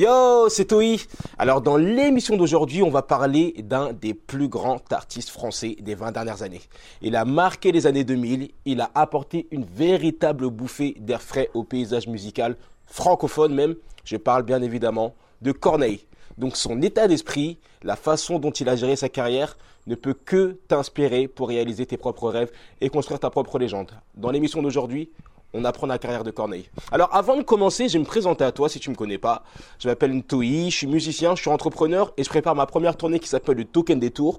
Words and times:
Yo, 0.00 0.48
c'est 0.48 0.64
Toi. 0.64 0.96
Alors 1.36 1.60
dans 1.60 1.76
l'émission 1.76 2.38
d'aujourd'hui, 2.38 2.82
on 2.82 2.88
va 2.88 3.02
parler 3.02 3.54
d'un 3.58 3.92
des 3.92 4.14
plus 4.14 4.48
grands 4.48 4.80
artistes 4.92 5.28
français 5.28 5.76
des 5.78 5.94
20 5.94 6.12
dernières 6.12 6.42
années. 6.42 6.62
Il 7.02 7.16
a 7.16 7.26
marqué 7.26 7.70
les 7.70 7.86
années 7.86 8.02
2000, 8.02 8.50
il 8.64 8.80
a 8.80 8.90
apporté 8.94 9.46
une 9.50 9.66
véritable 9.66 10.48
bouffée 10.48 10.96
d'air 11.00 11.20
frais 11.20 11.50
au 11.52 11.64
paysage 11.64 12.06
musical 12.06 12.56
francophone 12.86 13.52
même. 13.52 13.74
Je 14.04 14.16
parle 14.16 14.44
bien 14.44 14.62
évidemment 14.62 15.14
de 15.42 15.52
Corneille. 15.52 16.06
Donc 16.38 16.56
son 16.56 16.80
état 16.80 17.06
d'esprit, 17.06 17.58
la 17.82 17.94
façon 17.94 18.38
dont 18.38 18.52
il 18.52 18.70
a 18.70 18.76
géré 18.76 18.96
sa 18.96 19.10
carrière 19.10 19.58
ne 19.86 19.96
peut 19.96 20.14
que 20.14 20.56
t'inspirer 20.66 21.28
pour 21.28 21.48
réaliser 21.48 21.84
tes 21.84 21.98
propres 21.98 22.30
rêves 22.30 22.50
et 22.80 22.88
construire 22.88 23.20
ta 23.20 23.28
propre 23.28 23.58
légende. 23.58 23.90
Dans 24.14 24.30
l'émission 24.30 24.62
d'aujourd'hui, 24.62 25.10
on 25.52 25.64
apprend 25.64 25.86
la 25.86 25.98
carrière 25.98 26.24
de 26.24 26.30
Corneille. 26.30 26.68
Alors 26.92 27.14
avant 27.14 27.36
de 27.36 27.42
commencer, 27.42 27.88
je 27.88 27.94
vais 27.94 27.98
me 27.98 28.04
présenter 28.04 28.44
à 28.44 28.52
toi 28.52 28.68
si 28.68 28.80
tu 28.80 28.90
me 28.90 28.94
connais 28.94 29.18
pas. 29.18 29.42
Je 29.78 29.88
m'appelle 29.88 30.12
Ntoi, 30.12 30.70
je 30.70 30.76
suis 30.76 30.86
musicien, 30.86 31.34
je 31.34 31.40
suis 31.40 31.50
entrepreneur 31.50 32.12
et 32.16 32.24
je 32.24 32.28
prépare 32.28 32.54
ma 32.54 32.66
première 32.66 32.96
tournée 32.96 33.18
qui 33.18 33.28
s'appelle 33.28 33.56
le 33.56 33.64
Token 33.64 33.98
des 33.98 34.10
Tours. 34.10 34.38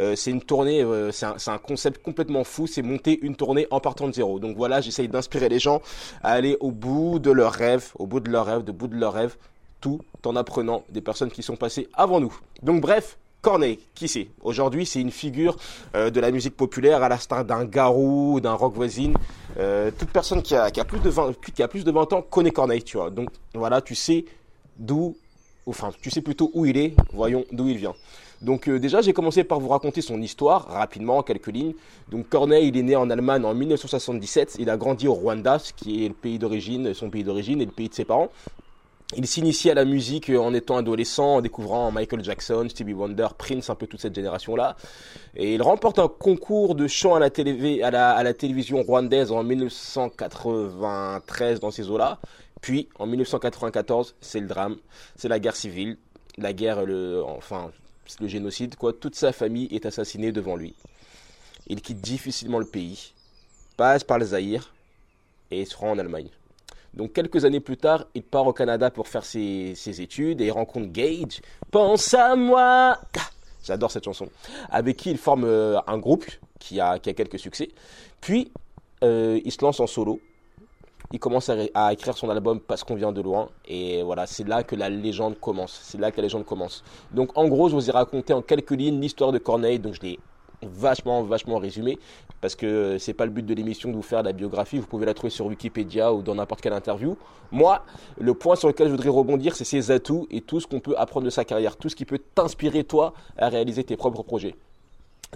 Euh, 0.00 0.16
c'est 0.16 0.30
une 0.30 0.40
tournée, 0.40 0.82
euh, 0.82 1.12
c'est 1.12 1.26
un, 1.50 1.58
concept 1.58 2.02
complètement 2.02 2.44
fou, 2.44 2.66
c'est 2.66 2.82
monter 2.82 3.18
une 3.22 3.36
tournée 3.36 3.66
en 3.70 3.80
partant 3.80 4.08
de 4.08 4.14
zéro. 4.14 4.38
Donc 4.38 4.56
voilà, 4.56 4.80
j'essaye 4.80 5.08
d'inspirer 5.08 5.48
les 5.48 5.58
gens 5.58 5.82
à 6.22 6.32
aller 6.32 6.56
au 6.60 6.70
bout 6.70 7.18
de 7.18 7.30
leurs 7.30 7.52
rêves, 7.52 7.92
au 7.98 8.06
bout 8.06 8.20
de 8.20 8.30
leurs 8.30 8.46
rêves, 8.46 8.64
de 8.64 8.72
bout 8.72 8.88
de 8.88 8.96
leurs 8.96 9.12
rêves, 9.12 9.36
tout 9.80 10.00
en 10.24 10.36
apprenant 10.36 10.84
des 10.88 11.02
personnes 11.02 11.30
qui 11.30 11.42
sont 11.42 11.56
passées 11.56 11.88
avant 11.92 12.20
nous. 12.20 12.34
Donc 12.62 12.80
bref, 12.80 13.18
Corneille, 13.42 13.80
qui 13.96 14.06
c'est 14.06 14.28
Aujourd'hui, 14.40 14.86
c'est 14.86 15.00
une 15.00 15.10
figure 15.10 15.56
euh, 15.96 16.10
de 16.10 16.20
la 16.20 16.30
musique 16.30 16.56
populaire 16.56 17.02
à 17.02 17.08
la 17.08 17.18
star 17.18 17.44
d'un 17.44 17.64
Garou, 17.64 18.40
d'un 18.40 18.52
rock 18.52 18.72
voisine. 18.74 19.14
Euh, 19.58 19.90
toute 19.98 20.10
personne 20.10 20.42
qui 20.42 20.54
a, 20.54 20.70
plus 20.84 21.00
de 21.00 21.10
20, 21.10 21.32
qui 21.52 21.60
a 21.60 21.66
plus 21.66 21.82
de 21.84 21.90
20 21.90 22.12
ans 22.12 22.22
connaît 22.22 22.52
Corneille, 22.52 22.84
tu 22.84 22.98
vois. 22.98 23.10
Donc 23.10 23.30
voilà, 23.52 23.80
tu 23.80 23.96
sais 23.96 24.24
d'où, 24.78 25.16
enfin, 25.66 25.90
tu 26.00 26.08
sais 26.08 26.22
plutôt 26.22 26.52
où 26.54 26.66
il 26.66 26.76
est. 26.78 26.94
Voyons 27.12 27.44
d'où 27.50 27.66
il 27.66 27.78
vient. 27.78 27.94
Donc 28.42 28.68
euh, 28.68 28.78
déjà, 28.78 29.00
j'ai 29.00 29.12
commencé 29.12 29.42
par 29.42 29.58
vous 29.58 29.68
raconter 29.68 30.02
son 30.02 30.22
histoire 30.22 30.68
rapidement, 30.68 31.18
en 31.18 31.22
quelques 31.24 31.48
lignes. 31.48 31.74
Donc 32.12 32.28
Corneille, 32.28 32.68
il 32.68 32.76
est 32.76 32.82
né 32.82 32.94
en 32.94 33.10
Allemagne 33.10 33.44
en 33.44 33.54
1977. 33.54 34.56
Il 34.60 34.70
a 34.70 34.76
grandi 34.76 35.08
au 35.08 35.14
Rwanda, 35.14 35.58
ce 35.58 35.72
qui 35.72 36.04
est 36.04 36.08
le 36.08 36.14
pays 36.14 36.38
d'origine, 36.38 36.94
son 36.94 37.10
pays 37.10 37.24
d'origine 37.24 37.60
et 37.60 37.66
le 37.66 37.72
pays 37.72 37.88
de 37.88 37.94
ses 37.94 38.04
parents. 38.04 38.30
Il 39.14 39.26
s'initie 39.26 39.68
à 39.68 39.74
la 39.74 39.84
musique 39.84 40.30
euh, 40.30 40.38
en 40.38 40.54
étant 40.54 40.78
adolescent, 40.78 41.36
en 41.36 41.42
découvrant 41.42 41.90
Michael 41.90 42.24
Jackson, 42.24 42.66
Stevie 42.70 42.94
Wonder, 42.94 43.28
Prince, 43.36 43.68
un 43.68 43.74
peu 43.74 43.86
toute 43.86 44.00
cette 44.00 44.14
génération-là. 44.14 44.74
Et 45.36 45.52
il 45.54 45.60
remporte 45.60 45.98
un 45.98 46.08
concours 46.08 46.74
de 46.74 46.86
chant 46.86 47.14
à 47.14 47.20
la, 47.20 47.28
télévision 47.28 48.82
rwandaise 48.82 49.30
en 49.30 49.44
1993 49.44 51.60
dans 51.60 51.70
ces 51.70 51.90
eaux-là. 51.90 52.20
Puis, 52.62 52.88
en 52.98 53.06
1994, 53.06 54.14
c'est 54.22 54.40
le 54.40 54.46
drame. 54.46 54.76
C'est 55.16 55.28
la 55.28 55.38
guerre 55.38 55.56
civile. 55.56 55.98
La 56.38 56.54
guerre, 56.54 56.86
le, 56.86 57.22
enfin, 57.22 57.70
le 58.18 58.28
génocide. 58.28 58.76
Toute 58.98 59.14
sa 59.14 59.32
famille 59.32 59.68
est 59.72 59.84
assassinée 59.84 60.32
devant 60.32 60.56
lui. 60.56 60.74
Il 61.66 61.82
quitte 61.82 62.00
difficilement 62.00 62.58
le 62.58 62.66
pays, 62.66 63.12
passe 63.76 64.04
par 64.04 64.18
le 64.18 64.24
Zaïre 64.24 64.72
et 65.50 65.66
se 65.66 65.76
rend 65.76 65.90
en 65.90 65.98
Allemagne. 65.98 66.30
Donc 66.94 67.12
quelques 67.12 67.44
années 67.44 67.60
plus 67.60 67.76
tard, 67.76 68.06
il 68.14 68.22
part 68.22 68.46
au 68.46 68.52
Canada 68.52 68.90
pour 68.90 69.08
faire 69.08 69.24
ses, 69.24 70.00
études 70.00 70.40
et 70.40 70.46
il 70.46 70.50
rencontre 70.50 70.88
Gage. 70.88 71.40
Pense 71.70 72.12
à 72.14 72.36
moi 72.36 72.98
J'adore 73.64 73.90
cette 73.90 74.04
chanson. 74.04 74.28
Avec 74.70 74.96
qui 74.96 75.10
il 75.10 75.18
forme 75.18 75.44
euh, 75.44 75.78
un 75.86 75.98
groupe 75.98 76.26
qui 76.58 76.80
a, 76.80 76.98
quelques 76.98 77.38
succès. 77.38 77.68
Puis, 78.20 78.50
euh, 79.04 79.40
il 79.44 79.52
se 79.52 79.64
lance 79.64 79.78
en 79.80 79.86
solo. 79.86 80.20
Il 81.12 81.18
commence 81.18 81.50
à, 81.50 81.92
écrire 81.92 82.16
son 82.16 82.30
album 82.30 82.58
Parce 82.58 82.82
qu'on 82.84 82.94
vient 82.94 83.12
de 83.12 83.20
loin. 83.20 83.50
Et 83.66 84.02
voilà, 84.02 84.26
c'est 84.26 84.46
là 84.48 84.62
que 84.64 84.74
la 84.74 84.88
légende 84.88 85.38
commence. 85.38 85.78
C'est 85.84 86.00
là 86.00 86.10
que 86.10 86.16
la 86.16 86.24
légende 86.24 86.44
commence. 86.44 86.82
Donc 87.12 87.36
en 87.36 87.46
gros, 87.46 87.68
je 87.68 87.74
vous 87.74 87.88
ai 87.88 87.92
raconté 87.92 88.32
en 88.32 88.42
quelques 88.42 88.70
lignes 88.72 89.00
l'histoire 89.00 89.30
de 89.30 89.38
Corneille. 89.38 89.78
Donc 89.78 89.94
je 89.94 90.00
l'ai 90.00 90.18
vachement, 90.62 91.22
vachement 91.22 91.58
résumé, 91.58 91.98
parce 92.40 92.54
que 92.54 92.98
c'est 92.98 93.14
pas 93.14 93.24
le 93.24 93.30
but 93.30 93.44
de 93.44 93.54
l'émission 93.54 93.90
de 93.90 93.94
vous 93.94 94.02
faire 94.02 94.22
la 94.22 94.32
biographie, 94.32 94.78
vous 94.78 94.86
pouvez 94.86 95.06
la 95.06 95.14
trouver 95.14 95.30
sur 95.30 95.46
Wikipédia 95.46 96.12
ou 96.12 96.22
dans 96.22 96.34
n'importe 96.34 96.60
quelle 96.60 96.72
interview. 96.72 97.16
Moi, 97.50 97.84
le 98.18 98.34
point 98.34 98.56
sur 98.56 98.68
lequel 98.68 98.86
je 98.86 98.92
voudrais 98.92 99.08
rebondir, 99.08 99.54
c'est 99.54 99.64
ses 99.64 99.90
atouts 99.90 100.26
et 100.30 100.40
tout 100.40 100.60
ce 100.60 100.66
qu'on 100.66 100.80
peut 100.80 100.94
apprendre 100.96 101.24
de 101.24 101.30
sa 101.30 101.44
carrière, 101.44 101.76
tout 101.76 101.88
ce 101.88 101.96
qui 101.96 102.04
peut 102.04 102.20
t'inspirer 102.34 102.84
toi 102.84 103.12
à 103.36 103.48
réaliser 103.48 103.84
tes 103.84 103.96
propres 103.96 104.22
projets. 104.22 104.54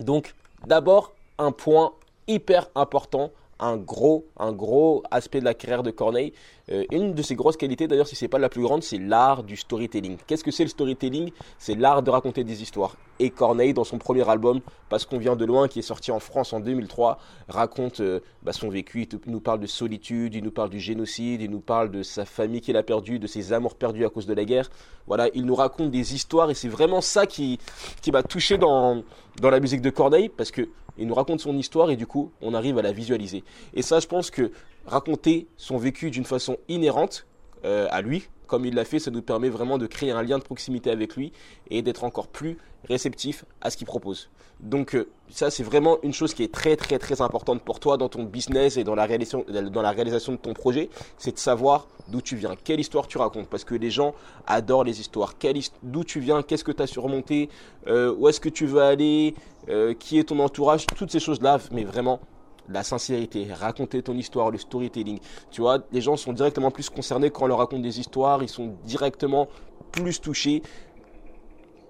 Donc, 0.01 0.35
d'abord, 0.67 1.13
un 1.39 1.53
point 1.53 1.93
hyper 2.27 2.69
important 2.75 3.31
un 3.59 3.77
gros, 3.77 4.27
un 4.39 4.53
gros 4.53 5.03
aspect 5.11 5.41
de 5.41 5.45
la 5.45 5.55
carrière 5.55 5.83
de 5.83 5.91
Corneille. 5.91 6.33
Euh, 6.71 6.85
une 6.91 7.15
de 7.15 7.23
ses 7.23 7.37
grosses 7.37 7.57
qualités, 7.57 7.87
d'ailleurs, 7.87 8.09
si 8.09 8.17
c'est 8.17 8.29
pas 8.29 8.39
la 8.39 8.49
plus 8.49 8.63
grande, 8.63 8.83
c'est 8.83 8.99
l'art 8.99 9.45
du 9.45 9.57
storytelling. 9.57 10.17
Qu'est-ce 10.27 10.43
que 10.43 10.51
c'est 10.51 10.65
le 10.65 10.69
storytelling? 10.69 11.31
C'est 11.59 11.77
l'art 11.77 12.03
de 12.03 12.11
raconter 12.11 12.43
des 12.43 12.63
histoires. 12.63 12.97
Et 13.19 13.31
Corneille, 13.31 13.73
dans 13.73 13.85
son 13.85 13.99
premier 13.99 14.29
album, 14.29 14.61
Parce 14.89 15.05
qu'on 15.05 15.19
vient 15.19 15.37
de 15.37 15.45
loin, 15.45 15.67
qui 15.69 15.81
est 15.81 15.83
sorti 15.83 16.13
en 16.13 16.21
France 16.21 16.53
en 16.53 16.61
2003, 16.61 17.19
raconte 17.49 18.01
euh, 18.01 18.21
bah, 18.43 18.53
son 18.53 18.69
vécu. 18.69 19.03
Il 19.03 19.33
nous 19.33 19.41
parle 19.41 19.61
de 19.61 19.67
solitude, 19.67 20.35
il 20.35 20.45
nous 20.45 20.51
parle 20.51 20.71
du 20.71 20.79
génocide, 20.79 21.41
il 21.41 21.51
nous 21.51 21.61
parle 21.61 21.91
de 21.91 22.03
sa 22.03 22.25
famille 22.25 22.61
qu'il 22.61 22.77
a 22.77 22.83
perdue, 22.83 23.19
de 23.19 23.27
ses 23.27 23.53
amours 23.53 23.75
perdus 23.75 24.05
à 24.05 24.11
cause 24.11 24.27
de 24.27 24.35
la 24.35 24.45
guerre. 24.45 24.71
Voilà, 25.07 25.29
il 25.35 25.45
nous 25.45 25.55
raconte 25.55 25.91
des 25.91 26.15
histoires 26.15 26.51
et 26.51 26.55
c'est 26.55 26.69
vraiment 26.69 27.01
ça 27.01 27.27
qui, 27.27 27.59
qui 28.03 28.13
m'a 28.13 28.23
touché 28.23 28.59
dans, 28.59 29.03
dans 29.41 29.51
la 29.51 29.61
musique 29.61 29.81
de 29.81 29.91
Corneille 29.91 30.29
parce 30.29 30.51
que 30.51 30.69
il 30.99 31.07
nous 31.07 31.15
raconte 31.15 31.41
son 31.41 31.57
histoire 31.57 31.91
et 31.91 31.97
du 31.97 32.07
coup, 32.07 32.31
on 32.41 32.55
arrive 32.55 32.79
à 32.79 32.83
la 32.83 32.93
visualiser. 32.93 33.45
Et 33.75 33.83
ça, 33.83 34.01
je 34.01 34.07
pense 34.07 34.31
que 34.31 34.51
raconter 34.87 35.47
son 35.57 35.77
vécu 35.77 36.11
d'une 36.11 36.25
façon 36.25 36.57
inhérente 36.69 37.27
euh, 37.65 37.87
à 37.91 38.01
lui, 38.01 38.29
comme 38.47 38.65
il 38.65 38.75
l'a 38.75 38.85
fait, 38.85 38.99
ça 38.99 39.11
nous 39.11 39.23
permet 39.23 39.49
vraiment 39.49 39.79
de 39.79 39.87
créer 39.87 40.11
un 40.11 40.23
lien 40.23 40.39
de 40.39 40.45
proximité 40.45 40.91
avec 40.91 41.17
lui 41.17 41.33
et 41.71 41.83
d'être 41.83 42.05
encore 42.05 42.29
plus 42.29 42.59
réceptif 42.89 43.45
à 43.61 43.71
ce 43.71 43.77
qu'il 43.77 43.87
propose. 43.87 44.31
Donc 44.61 44.95
euh, 44.95 45.09
ça, 45.29 45.51
c'est 45.51 45.63
vraiment 45.63 45.99
une 46.03 46.15
chose 46.15 46.33
qui 46.33 46.43
est 46.43 46.53
très 46.53 46.77
très 46.77 46.99
très 46.99 47.21
importante 47.21 47.61
pour 47.63 47.79
toi 47.79 47.99
dans 47.99 48.09
ton 48.09 48.25
business 48.25 48.79
et 48.79 48.85
dans 48.85 48.95
la 48.95 49.05
réalisation, 49.05 49.45
de 49.47 50.37
ton 50.37 50.55
projet, 50.55 50.89
c'est 51.19 51.33
de 51.33 51.39
savoir 51.39 51.89
d'où 52.09 52.23
tu 52.23 52.37
viens, 52.37 52.55
quelle 52.65 52.81
histoire 52.81 53.07
tu 53.07 53.19
racontes, 53.19 53.49
parce 53.49 53.65
que 53.65 53.75
les 53.75 53.91
gens 53.91 54.15
adorent 54.47 54.85
les 54.85 55.01
histoires. 55.01 55.35
D'où 55.83 56.05
tu 56.05 56.21
viens, 56.21 56.43
qu'est-ce 56.43 56.65
que 56.65 56.73
tu 56.73 56.83
as 56.83 56.87
surmonté, 56.87 57.51
euh, 57.87 58.15
où 58.17 58.29
est-ce 58.29 58.41
que 58.41 58.49
tu 58.49 58.67
veux 58.67 58.81
aller, 58.81 59.35
euh, 59.69 59.93
qui 59.95 60.19
est 60.19 60.25
ton 60.25 60.39
entourage, 60.39 60.87
toutes 60.87 61.11
ces 61.11 61.21
choses-là, 61.21 61.59
mais 61.73 61.85
vraiment 61.85 62.21
la 62.69 62.83
sincérité, 62.83 63.47
raconter 63.53 64.03
ton 64.03 64.15
histoire, 64.15 64.51
le 64.51 64.59
storytelling. 64.59 65.19
Tu 65.51 65.61
vois, 65.61 65.79
les 65.93 66.01
gens 66.01 66.17
sont 66.17 66.33
directement 66.33 66.71
plus 66.71 66.91
concernés 66.91 67.31
quand 67.31 67.45
on 67.45 67.49
leur 67.49 67.59
raconte 67.59 67.83
des 67.83 68.01
histoires, 68.01 68.43
ils 68.43 68.49
sont 68.49 68.77
directement 68.85 69.49
plus 69.93 70.21
touchés. 70.21 70.63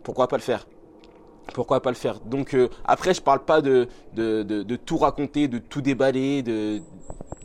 Pourquoi 0.03 0.28
pas 0.28 0.37
le 0.37 0.42
faire? 0.42 0.66
Pourquoi 1.54 1.80
pas 1.80 1.90
le 1.90 1.96
faire 1.96 2.20
Donc 2.20 2.54
euh, 2.54 2.68
après, 2.84 3.14
je 3.14 3.22
parle 3.22 3.44
pas 3.44 3.60
de 3.60 3.88
de, 4.14 4.42
de, 4.42 4.76
tout 4.76 4.96
raconter, 4.96 5.48
de 5.48 5.58
tout 5.58 5.80
déballer, 5.80 6.42
de, 6.42 6.80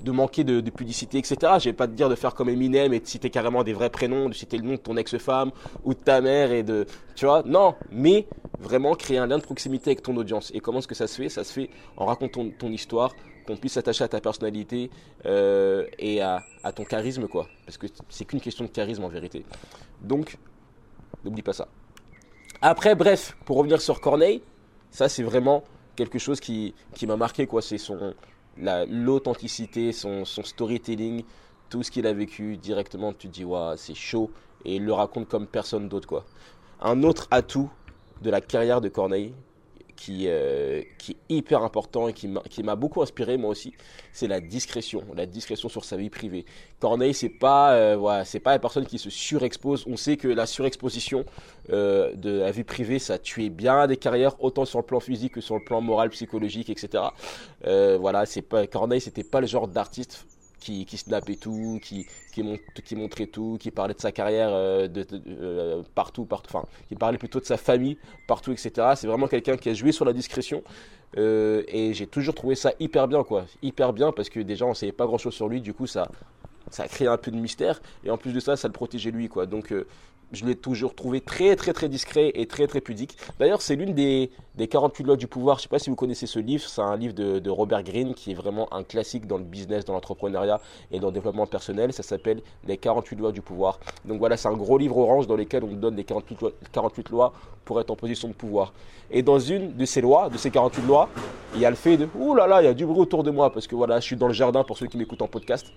de 0.04 0.12
manquer 0.12 0.44
de, 0.44 0.62
de, 0.62 0.70
publicité, 0.70 1.18
etc. 1.18 1.54
Je 1.60 1.66
vais 1.66 1.74
pas 1.74 1.88
te 1.88 1.94
dire 1.94 2.10
de 2.10 2.16
faire 2.16 2.34
comme 2.34 2.50
Eminem 2.50 2.94
et 2.94 3.00
de 3.00 3.06
citer 3.06 3.30
carrément 3.30 3.64
des 3.64 3.74
vrais 3.74 3.90
prénoms, 3.90 4.30
de 4.30 4.34
citer 4.34 4.58
le 4.58 4.64
nom 4.64 4.72
de 4.72 4.78
ton 4.78 4.98
ex-femme 4.98 5.52
ou 5.84 5.94
de 5.94 6.00
ta 6.00 6.22
mère 6.22 6.52
et 6.52 6.64
de, 6.64 6.86
tu 7.16 7.26
vois, 7.26 7.44
non, 7.46 7.76
mais 7.92 8.28
vraiment 8.60 8.96
créer 8.96 9.18
un 9.18 9.28
lien 9.28 9.38
de 9.38 9.44
proximité 9.44 9.92
avec 9.92 10.02
ton 10.02 10.16
audience. 10.18 10.52
Et 10.54 10.60
comment 10.60 10.80
est-ce 10.80 10.88
que 10.88 10.96
ça 10.96 11.08
se 11.08 11.22
fait? 11.22 11.30
Ça 11.30 11.44
se 11.44 11.54
fait 11.54 11.70
en 11.98 12.06
racontant 12.06 12.46
ton, 12.58 12.70
histoire, 12.70 13.14
qu'on 13.46 13.58
puisse 13.58 13.74
s'attacher 13.74 14.04
à 14.04 14.08
ta 14.08 14.22
personnalité 14.22 14.90
euh, 15.26 15.86
et 16.00 16.22
à, 16.22 16.44
à 16.64 16.72
ton 16.72 16.84
charisme, 16.84 17.28
quoi. 17.28 17.48
Parce 17.66 17.78
que 17.78 17.88
c'est 18.10 18.26
qu'une 18.26 18.42
question 18.42 18.66
de 18.66 18.70
charisme 18.70 19.04
en 19.04 19.10
vérité. 19.10 19.46
Donc, 20.02 20.38
n'oublie 21.24 21.42
pas 21.42 21.54
ça. 21.54 21.68
Après, 22.62 22.96
bref, 22.96 23.36
pour 23.46 23.58
revenir 23.58 23.82
sur 23.82 24.02
Corneille, 24.02 24.42
ça 24.92 25.10
c'est 25.10 25.24
vraiment 25.24 25.64
quelque 25.96 26.20
chose 26.20 26.40
qui, 26.40 26.74
qui 26.94 27.08
m'a 27.08 27.18
marqué, 27.18 27.48
quoi. 27.48 27.62
C'est 27.62 27.78
son 27.78 28.14
l'authenticité, 28.58 29.92
son, 29.92 30.26
storytelling, 30.26 31.24
tout 31.70 31.84
ce 31.84 31.92
qu'il 31.92 32.06
a 32.06 32.14
vécu 32.14 32.58
directement. 32.58 33.14
Tu 33.14 33.28
te 33.28 33.34
dis, 33.34 33.46
waouh, 33.46 33.78
c'est 33.78 33.96
chaud. 33.96 34.30
Et 34.66 34.76
il 34.76 34.86
le 34.86 34.94
raconte 34.94 35.28
comme 35.28 35.48
personne 35.48 35.90
d'autre, 35.90 36.08
quoi. 36.08 36.26
Un 36.82 37.04
autre 37.04 37.28
atout 37.32 37.70
de 38.22 38.30
la 38.30 38.42
carrière 38.42 38.82
de 38.82 38.90
Corneille, 38.90 39.34
qui, 40.02 40.24
euh, 40.26 40.82
qui 40.98 41.12
est 41.12 41.36
hyper 41.36 41.62
important 41.62 42.08
et 42.08 42.14
qui 42.14 42.64
m'a 42.64 42.76
beaucoup 42.76 43.04
inspiré 43.04 43.38
moi 43.38 43.52
aussi, 43.52 43.72
c'est 44.14 44.28
la 44.28 44.40
discrétion, 44.40 45.04
la 45.16 45.28
discrétion 45.28 45.70
sur 45.70 45.86
sa 45.86 45.96
vie 45.96 46.10
privée. 46.10 46.44
Corneille, 46.80 47.14
c'est 47.14 47.30
pas, 47.30 47.74
euh, 47.74 47.98
voilà, 47.98 48.26
c'est 48.26 48.40
pas 48.40 48.56
une 48.56 48.60
personne 48.60 48.88
qui 48.88 48.98
se 48.98 49.12
surexpose. 49.12 49.86
On 49.88 49.98
sait 49.98 50.18
que 50.18 50.28
la 50.28 50.48
surexposition 50.48 51.24
euh, 51.72 52.16
de 52.16 52.40
la 52.40 52.50
vie 52.50 52.64
privée, 52.64 52.98
ça 52.98 53.20
tué 53.20 53.50
bien 53.50 53.86
des 53.86 53.98
carrières, 53.98 54.44
autant 54.44 54.66
sur 54.66 54.80
le 54.80 54.86
plan 54.86 55.00
physique 55.00 55.34
que 55.34 55.42
sur 55.42 55.54
le 55.54 55.64
plan 55.64 55.82
moral, 55.82 56.10
psychologique, 56.10 56.72
etc. 56.72 57.04
voilà, 57.64 58.26
c'est 58.26 58.42
pas 58.42 58.66
Corneille, 58.66 59.02
c'était 59.02 59.24
pas 59.24 59.40
le 59.40 59.46
genre 59.46 59.68
d'artiste 59.68 60.26
qui, 60.62 60.86
qui 60.86 60.98
snappait 60.98 61.36
tout, 61.36 61.80
qui, 61.84 62.08
qui, 62.32 62.44
qui, 62.86 62.96
montrait 62.96 63.26
tout, 63.26 63.58
qui 63.60 63.72
parlait 63.72 63.94
de 63.94 64.00
sa 64.00 64.14
carrière 64.14 64.50
euh, 64.52 64.88
de, 64.88 65.06
euh, 65.28 65.84
partout, 65.96 66.24
partout, 66.24 66.56
enfin, 66.56 66.66
qui 66.88 66.96
parlait 66.96 67.18
plutôt 67.18 67.42
de 67.42 67.46
sa 67.46 67.58
famille 67.58 67.98
partout, 68.28 68.54
etc. 68.54 68.94
C'est 68.96 69.08
vraiment 69.08 69.28
quelqu'un 69.28 69.58
qui 69.58 69.70
a 69.70 69.74
joué 69.74 69.92
sur 69.92 70.06
la 70.06 70.14
discrétion. 70.14 70.64
Euh, 71.18 71.64
et 71.68 71.94
j'ai 71.94 72.08
toujours 72.08 72.36
trouvé 72.36 72.56
ça 72.56 72.72
hyper 72.80 73.10
bien, 73.10 73.24
quoi. 73.24 73.46
Hyper 73.62 73.92
bien 73.92 74.14
parce 74.14 74.30
que 74.30 74.40
déjà 74.40 74.66
on 74.66 74.74
savait 74.74 74.94
pas 74.94 75.06
grand 75.06 75.18
chose 75.18 75.34
sur 75.34 75.50
lui, 75.50 75.60
du 75.60 75.74
coup 75.74 75.88
ça, 75.88 76.08
ça 76.72 76.84
a 76.84 76.88
créé 76.88 77.08
un 77.08 77.18
peu 77.18 77.30
de 77.30 77.38
mystère. 77.38 77.82
Et 78.04 78.10
en 78.10 78.18
plus 78.18 78.34
de 78.34 78.40
ça, 78.40 78.56
ça 78.56 78.68
le 78.68 78.74
protégeait 78.74 79.12
lui, 79.12 79.30
quoi. 79.30 79.46
Donc 79.46 79.72
je 80.32 80.46
l'ai 80.46 80.56
toujours 80.56 80.96
trouvé 80.96 81.22
très 81.22 81.56
très 81.56 81.74
très 81.74 81.90
discret 81.90 82.32
et 82.36 82.46
très 82.46 82.68
très 82.68 82.82
pudique. 82.82 83.18
D'ailleurs, 83.40 83.62
c'est 83.62 83.76
l'une 83.76 83.94
des, 83.94 84.32
des 84.56 84.68
48 84.68 85.04
lois 85.04 85.16
du 85.18 85.28
pouvoir. 85.28 85.58
Je 85.58 85.62
ne 85.62 85.64
sais 85.64 85.70
pas 85.70 85.80
si 85.80 85.90
vous 85.90 85.96
connaissez 85.96 86.26
ce 86.26 86.40
livre. 86.40 86.64
C'est 86.68 86.82
un 86.82 86.96
livre 86.96 87.14
de, 87.14 87.50
Robert 87.50 87.84
Greene 87.84 88.14
qui 88.14 88.32
est 88.32 88.34
vraiment 88.34 88.74
un 88.74 88.84
classique 88.84 89.28
dans 89.28 89.38
le 89.38 89.44
business, 89.44 89.84
dans 89.86 89.94
l'entrepreneuriat 89.94 90.62
et 90.92 91.00
dans 91.00 91.08
le 91.08 91.14
développement 91.14 91.48
personnel. 91.48 91.92
Ça 91.92 92.04
s'appelle 92.04 92.42
Les 92.68 92.78
48 92.78 93.16
lois 93.18 93.32
du 93.32 93.42
pouvoir. 93.42 93.80
Donc 94.06 94.20
voilà, 94.20 94.38
c'est 94.38 94.48
un 94.48 94.54
gros 94.54 94.78
livre 94.78 94.98
orange 94.98 95.28
dans 95.28 95.36
lequel 95.36 95.64
on 95.64 95.74
donne 95.74 95.96
les 95.96 96.04
48 96.04 96.42
lois, 96.42 96.52
48 96.72 97.10
lois 97.10 97.34
pour 97.66 97.80
être 97.82 97.92
en 97.92 97.96
position 97.96 98.28
de 98.28 98.34
pouvoir. 98.34 98.74
Et 99.12 99.22
dans 99.22 99.40
une 99.40 99.76
de 99.76 99.86
ces 99.86 100.02
lois, 100.02 100.30
de 100.30 100.38
ces 100.38 100.52
48 100.52 100.88
lois, 100.88 101.10
il 101.54 101.60
y 101.60 101.66
a 101.66 101.70
le 101.70 101.76
fait 101.76 101.98
de 101.98 102.08
Ouh 102.16 102.34
là 102.36 102.48
là, 102.48 102.62
il 102.62 102.66
y 102.66 102.70
a 102.70 102.74
du 102.74 102.86
bruit 102.86 103.00
autour 103.00 103.24
de 103.24 103.32
moi 103.32 103.52
parce 103.52 103.68
que 103.68 103.76
voilà, 103.76 104.00
je 104.00 104.06
suis 104.06 104.16
dans 104.16 104.28
le 104.28 104.34
jardin 104.34 104.64
pour 104.64 104.78
ceux 104.78 104.88
qui 104.88 104.98
m'écoutent 104.98 105.22
en 105.22 105.28
podcast. 105.28 105.68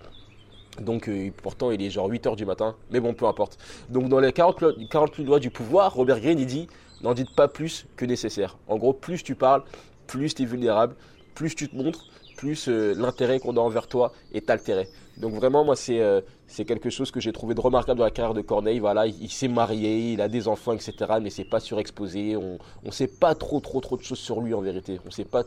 Donc 0.81 1.07
euh, 1.07 1.31
pourtant 1.41 1.71
il 1.71 1.81
est 1.81 1.89
genre 1.89 2.09
8h 2.09 2.35
du 2.35 2.45
matin, 2.45 2.75
mais 2.91 2.99
bon 2.99 3.13
peu 3.13 3.25
importe. 3.25 3.57
Donc 3.89 4.09
dans 4.09 4.19
les 4.19 4.33
48 4.33 5.23
lois 5.23 5.39
du 5.39 5.49
pouvoir, 5.49 5.93
Robert 5.93 6.19
Greene 6.19 6.39
il 6.39 6.45
dit 6.45 6.67
n'en 7.01 7.13
dites 7.13 7.33
pas 7.35 7.47
plus 7.47 7.85
que 7.95 8.05
nécessaire. 8.05 8.57
En 8.67 8.77
gros, 8.77 8.93
plus 8.93 9.23
tu 9.23 9.35
parles, 9.35 9.63
plus 10.07 10.33
tu 10.33 10.43
es 10.43 10.45
vulnérable, 10.45 10.95
plus 11.33 11.55
tu 11.55 11.69
te 11.69 11.75
montres, 11.75 12.07
plus 12.37 12.67
euh, 12.67 12.93
l'intérêt 12.97 13.39
qu'on 13.39 13.55
a 13.57 13.59
envers 13.59 13.87
toi 13.87 14.11
est 14.33 14.49
altéré. 14.49 14.87
Donc 15.17 15.33
vraiment 15.33 15.63
moi 15.63 15.77
c'est 15.77 16.01
euh, 16.01 16.19
c'est 16.47 16.65
quelque 16.65 16.89
chose 16.89 17.09
que 17.09 17.21
j'ai 17.21 17.31
trouvé 17.31 17.55
de 17.55 17.61
remarquable 17.61 17.99
dans 17.99 18.05
la 18.05 18.11
carrière 18.11 18.33
de 18.33 18.41
Corneille. 18.41 18.79
Voilà, 18.79 19.07
il, 19.07 19.29
s'est 19.29 19.47
marié, 19.47 20.13
il 20.13 20.21
a 20.21 20.27
des 20.27 20.47
enfants, 20.47 20.73
etc. 20.73 20.93
Mais 21.21 21.29
c'est 21.29 21.45
pas 21.45 21.59
surexposé. 21.59 22.35
On 22.35 22.59
ne 22.83 22.91
sait 22.91 23.07
pas 23.07 23.33
trop 23.33 23.61
trop 23.61 23.79
trop 23.79 23.97
de 23.97 24.03
choses 24.03 24.19
sur 24.19 24.41
lui 24.41 24.53
en 24.53 24.61
vérité. 24.61 24.99
On 25.07 25.11
sait 25.11 25.25
pas, 25.25 25.43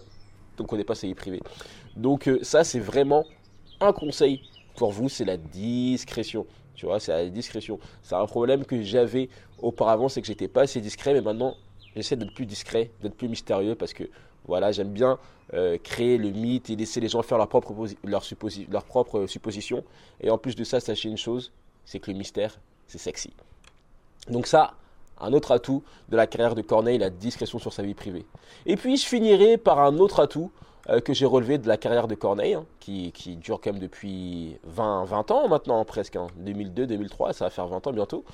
on 0.58 0.64
connaît 0.64 0.84
pas 0.84 0.94
sa 0.94 1.06
vie 1.06 1.14
privée. 1.14 1.42
Donc 1.96 2.30
ça 2.42 2.64
c'est 2.64 2.80
vraiment 2.80 3.24
un 3.80 3.92
conseil 3.92 4.40
pour 4.78 4.92
vous, 4.92 5.08
c'est 5.08 5.24
la 5.24 5.36
discrétion. 5.36 6.46
Tu 6.76 6.86
vois, 6.86 7.00
c'est 7.00 7.12
la 7.12 7.28
discrétion. 7.28 7.80
C'est 8.02 8.14
un 8.14 8.26
problème 8.26 8.64
que 8.64 8.80
j'avais 8.82 9.28
auparavant, 9.60 10.08
c'est 10.08 10.20
que 10.20 10.26
j'étais 10.28 10.46
pas 10.46 10.62
assez 10.62 10.80
discret, 10.80 11.12
mais 11.12 11.20
maintenant, 11.20 11.56
j'essaie 11.96 12.14
d'être 12.14 12.32
plus 12.32 12.46
discret, 12.46 12.92
d'être 13.02 13.16
plus 13.16 13.28
mystérieux 13.28 13.74
parce 13.74 13.92
que 13.92 14.04
voilà, 14.46 14.70
j'aime 14.70 14.92
bien 14.92 15.18
euh, 15.52 15.76
créer 15.82 16.16
le 16.16 16.30
mythe 16.30 16.70
et 16.70 16.76
laisser 16.76 17.00
les 17.00 17.08
gens 17.08 17.22
faire 17.22 17.38
leur 17.38 17.48
propre, 17.48 17.74
leur, 18.04 18.22
leur 18.70 18.84
propre 18.84 19.26
supposition. 19.26 19.82
Et 20.20 20.30
en 20.30 20.38
plus 20.38 20.54
de 20.54 20.62
ça, 20.62 20.78
sachez 20.78 21.08
une 21.08 21.18
chose, 21.18 21.50
c'est 21.84 21.98
que 21.98 22.12
le 22.12 22.16
mystère, 22.16 22.60
c'est 22.86 22.98
sexy. 22.98 23.32
Donc 24.30 24.46
ça, 24.46 24.74
un 25.20 25.32
autre 25.32 25.50
atout 25.50 25.82
de 26.08 26.16
la 26.16 26.28
carrière 26.28 26.54
de 26.54 26.62
Corneille, 26.62 26.98
la 26.98 27.10
discrétion 27.10 27.58
sur 27.58 27.72
sa 27.72 27.82
vie 27.82 27.94
privée. 27.94 28.24
Et 28.64 28.76
puis 28.76 28.96
je 28.96 29.06
finirai 29.06 29.58
par 29.58 29.80
un 29.80 29.98
autre 29.98 30.20
atout 30.20 30.52
euh, 30.90 31.00
que 31.00 31.12
j'ai 31.12 31.26
relevé 31.26 31.58
de 31.58 31.68
la 31.68 31.76
carrière 31.76 32.08
de 32.08 32.14
Corneille, 32.14 32.54
hein, 32.54 32.64
qui, 32.80 33.12
dure 33.36 33.60
quand 33.60 33.72
même 33.72 33.80
depuis 33.80 34.56
20, 34.64 35.04
20 35.04 35.30
ans 35.30 35.48
maintenant 35.48 35.84
presque, 35.84 36.18
2002, 36.36 36.82
hein. 36.82 36.86
2003, 36.86 37.32
ça 37.32 37.44
va 37.44 37.50
faire 37.50 37.66
20 37.66 37.86
ans 37.86 37.92
bientôt. 37.92 38.24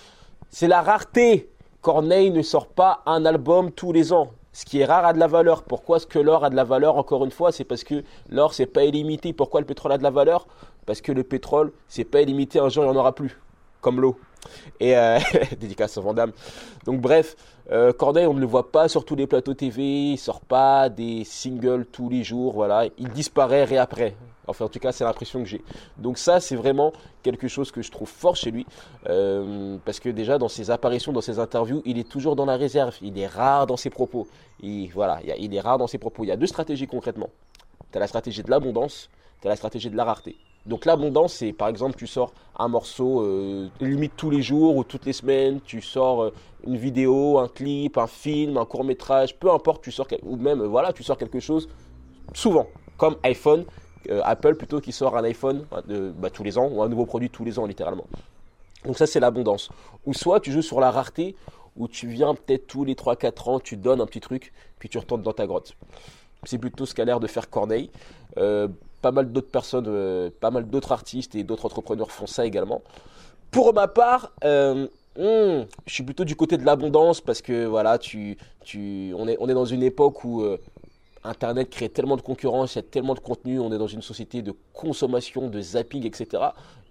C'est 0.51 0.69
la 0.69 0.83
rareté. 0.83 1.51
Corneille 1.81 2.31
ne 2.31 2.43
sort 2.43 2.69
pas 2.69 3.03
un 3.06 3.27
album 3.27 3.71
tous 3.71 3.93
les 3.93 4.12
ans. 4.12 4.31
Ce 4.53 4.65
qui 4.65 4.79
est 4.79 4.85
rare 4.85 5.05
a 5.05 5.12
de 5.12 5.19
la 5.19 5.27
valeur. 5.27 5.65
Pourquoi 5.65 5.97
est-ce 5.97 6.06
que 6.06 6.21
l'or 6.21 6.45
a 6.45 6.51
de 6.51 6.55
la 6.55 6.65
valeur 6.65 6.97
Encore 6.97 7.25
une 7.25 7.33
fois, 7.33 7.51
c'est 7.51 7.65
parce 7.65 7.83
que 7.83 8.05
l'or 8.31 8.55
c'est 8.55 8.67
pas 8.67 8.85
illimité. 8.85 9.33
Pourquoi 9.33 9.61
le 9.61 9.67
pétrole 9.67 9.93
a 9.93 9.99
de 9.99 10.05
la 10.05 10.11
valeur? 10.11 10.47
Parce 10.87 11.00
que 11.00 11.11
le 11.11 11.25
pétrole 11.25 11.73
c'est 11.89 12.05
pas 12.05 12.23
illimité. 12.23 12.61
Un 12.61 12.69
jour 12.69 12.85
il 12.85 12.91
n'y 12.91 12.97
en 12.97 13.00
aura 13.00 13.15
plus, 13.15 13.39
comme 13.85 14.01
l'eau. 14.01 14.19
Et 14.81 14.97
euh, 14.97 15.19
dédicace 15.61 15.97
à 15.99 16.01
Vandame. 16.01 16.33
Donc 16.87 17.01
bref, 17.01 17.37
euh, 17.71 17.93
Corneille, 17.93 18.27
on 18.27 18.35
ne 18.35 18.41
le 18.41 18.47
voit 18.47 18.73
pas 18.73 18.89
sur 18.89 19.05
tous 19.05 19.15
les 19.15 19.27
plateaux 19.27 19.55
TV, 19.55 20.13
il 20.13 20.19
sort 20.19 20.41
pas 20.41 20.89
des 20.89 21.25
singles 21.25 21.87
tous 21.87 22.09
les 22.09 22.25
jours, 22.25 22.55
voilà, 22.55 22.87
il 22.99 23.09
disparaît 23.11 23.65
réaprès. 23.65 24.17
Enfin, 24.47 24.67
en 24.67 24.69
tout 24.69 24.79
cas, 24.79 24.93
c'est 24.93 25.05
l'impression 25.05 25.43
que 25.43 25.49
j'ai. 25.49 25.63
Donc 25.97 26.19
ça, 26.19 26.41
c'est 26.41 26.57
vraiment 26.57 26.93
quelque 27.23 27.49
chose 27.49 27.71
que 27.71 27.81
je 27.81 27.91
trouve 27.91 28.09
fort 28.09 28.37
chez 28.37 28.51
lui, 28.51 28.67
euh, 29.09 29.79
parce 29.85 30.01
que 30.01 30.11
déjà 30.11 30.37
dans 30.37 30.49
ses 30.49 30.71
apparitions, 30.71 31.13
dans 31.13 31.23
ses 31.23 31.39
interviews, 31.39 31.81
il 31.87 31.99
est 31.99 32.09
toujours 32.09 32.37
dans 32.37 32.45
la 32.45 32.57
réserve. 32.57 32.95
Il 33.01 33.19
est 33.19 33.27
rare 33.27 33.67
dans 33.67 33.79
ses 33.79 33.89
propos. 33.91 34.27
Il, 34.61 34.89
voilà, 34.89 35.21
il 35.39 35.55
est 35.55 35.61
rare 35.61 35.79
dans 35.79 35.87
ses 35.87 35.99
propos. 35.99 36.25
Il 36.25 36.29
y 36.29 36.33
a 36.33 36.37
deux 36.37 36.47
stratégies 36.47 36.87
concrètement. 36.87 37.31
Tu 37.91 37.97
as 37.97 38.01
la 38.01 38.07
stratégie 38.07 38.43
de 38.43 38.51
l'abondance, 38.51 39.09
tu 39.41 39.47
as 39.47 39.51
la 39.51 39.57
stratégie 39.57 39.89
de 39.89 39.97
la 39.97 40.05
rareté. 40.05 40.37
Donc 40.66 40.87
l'abondance, 40.87 41.34
c'est 41.34 41.52
par 41.52 41.69
exemple, 41.69 41.96
tu 41.96 42.06
sors 42.06 42.32
un 42.58 42.69
morceau 42.69 43.20
euh, 43.20 43.69
limite 43.81 44.12
tous 44.16 44.31
les 44.31 44.40
jours 44.40 44.76
ou 44.76 44.84
toutes 44.84 45.05
les 45.05 45.12
semaines, 45.12 45.61
tu 45.61 45.82
sors 45.82 46.22
euh, 46.22 46.32
une 46.66 46.76
vidéo, 46.76 47.38
un 47.38 47.49
clip, 47.49 47.99
un 47.99 48.06
film, 48.06 48.56
un 48.56 48.64
court 48.64 48.84
métrage, 48.84 49.37
peu 49.38 49.50
importe, 49.50 49.82
tu 49.82 49.93
sors 49.93 50.06
ou 50.22 50.37
même 50.37 50.62
euh, 50.62 50.66
voilà, 50.66 50.93
tu 50.93 51.02
sors 51.02 51.19
quelque 51.19 51.40
chose 51.40 51.69
souvent, 52.32 52.66
comme 52.96 53.16
iPhone, 53.22 53.64
Apple 54.22 54.56
plutôt 54.56 54.81
qui 54.81 54.93
sort 54.93 55.16
un 55.16 55.25
iPhone 55.25 55.64
bah, 56.19 56.28
tous 56.28 56.44
les 56.44 56.58
ans 56.58 56.69
ou 56.70 56.82
un 56.82 56.88
nouveau 56.88 57.06
produit 57.06 57.31
tous 57.31 57.44
les 57.44 57.58
ans 57.58 57.64
littéralement. 57.66 58.06
Donc 58.84 58.99
ça 58.99 59.06
c'est 59.06 59.20
l'abondance. 59.20 59.70
Ou 60.05 60.12
soit 60.12 60.40
tu 60.40 60.52
joues 60.52 60.62
sur 60.62 60.78
la 60.78 60.90
rareté 60.90 61.37
où 61.76 61.88
tu 61.88 62.06
viens 62.08 62.34
peut-être 62.34 62.66
tous 62.66 62.84
les 62.84 62.94
3-4 62.94 63.50
ans, 63.50 63.61
tu 63.61 63.76
donnes 63.76 64.02
un 64.02 64.06
petit 64.06 64.20
truc, 64.20 64.52
puis 64.78 64.90
tu 64.90 64.99
retournes 64.99 65.22
dans 65.22 65.32
ta 65.32 65.46
grotte. 65.46 65.75
C'est 66.44 66.58
plutôt 66.58 66.84
ce 66.84 66.94
qu'a 66.94 67.06
l'air 67.06 67.19
de 67.19 67.26
faire 67.26 67.49
Corneille 67.49 67.90
pas 69.05 69.12
mal 69.12 69.31
d'autres 69.31 69.51
personnes, 69.51 69.85
euh, 69.87 70.31
pas 70.41 70.51
mal 70.51 70.65
d'autres 70.65 70.93
artistes 70.93 71.35
et 71.35 71.45
d'autres 71.45 71.67
entrepreneurs 71.67 72.11
font 72.11 72.27
ça 72.27 72.47
également. 72.47 72.81
Pour 73.51 73.75
ma 73.75 73.87
part, 73.87 74.33
euh, 74.45 74.87
hmm, 75.19 75.67
je 75.85 75.93
suis 75.93 76.03
plutôt 76.03 76.25
du 76.25 76.37
côté 76.37 76.56
de 76.56 76.65
l'abondance 76.65 77.21
parce 77.21 77.43
que 77.43 77.67
voilà, 77.67 77.99
tu, 77.99 78.39
tu, 78.65 79.12
on, 79.19 79.29
est, 79.29 79.37
on 79.41 79.49
est 79.51 79.53
dans 79.53 79.67
une 79.67 79.83
époque 79.83 80.25
où 80.25 80.41
euh, 80.41 80.56
Internet 81.23 81.69
crée 81.69 81.91
tellement 81.91 82.17
de 82.17 82.23
concurrence, 82.23 82.77
il 82.77 82.77
y 82.77 82.79
a 82.79 82.83
tellement 82.83 83.12
de 83.12 83.21
contenu, 83.21 83.61
on 83.61 83.71
est 83.75 83.79
dans 83.79 83.87
une 83.87 84.01
société 84.01 84.41
de 84.41 84.55
consommation, 84.73 85.49
de 85.49 85.61
zapping, 85.61 86.07
etc. 86.07 86.43